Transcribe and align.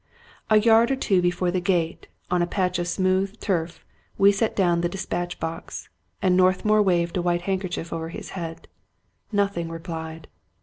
A 0.49 0.59
yard 0.59 0.89
or 0.89 0.95
two 0.95 1.21
before 1.21 1.51
the 1.51 1.59
gate, 1.61 2.07
on 2.31 2.41
a 2.41 2.47
patch 2.47 2.79
of 2.79 2.87
smooth 2.87 3.39
turf, 3.39 3.85
we 4.17 4.31
set 4.31 4.55
down 4.55 4.81
the 4.81 4.89
dispatch 4.89 5.39
box; 5.39 5.89
and 6.23 6.35
Northmour 6.35 6.81
waved 6.81 7.17
a 7.17 7.21
white 7.21 7.43
handkerchief 7.43 7.93
over 7.93 8.09
his 8.09 8.29
head. 8.31 8.67
Nothing 9.31 9.69
replied. 9.69 10.27